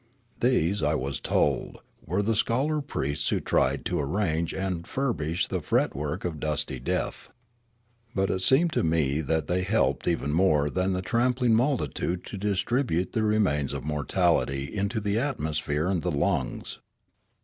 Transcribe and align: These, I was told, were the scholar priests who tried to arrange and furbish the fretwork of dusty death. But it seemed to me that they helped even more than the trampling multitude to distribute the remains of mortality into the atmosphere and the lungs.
These, 0.39 0.81
I 0.81 0.95
was 0.95 1.19
told, 1.19 1.77
were 2.03 2.23
the 2.23 2.35
scholar 2.35 2.81
priests 2.81 3.29
who 3.29 3.39
tried 3.39 3.85
to 3.85 3.99
arrange 3.99 4.51
and 4.51 4.87
furbish 4.87 5.47
the 5.47 5.59
fretwork 5.61 6.25
of 6.25 6.39
dusty 6.39 6.79
death. 6.79 7.29
But 8.15 8.31
it 8.31 8.41
seemed 8.41 8.73
to 8.73 8.83
me 8.83 9.21
that 9.21 9.45
they 9.45 9.61
helped 9.61 10.07
even 10.07 10.33
more 10.33 10.71
than 10.71 10.93
the 10.93 11.03
trampling 11.03 11.53
multitude 11.53 12.25
to 12.25 12.37
distribute 12.39 13.11
the 13.13 13.21
remains 13.21 13.73
of 13.73 13.83
mortality 13.85 14.75
into 14.75 14.99
the 14.99 15.19
atmosphere 15.19 15.85
and 15.85 16.01
the 16.01 16.09
lungs. 16.09 16.79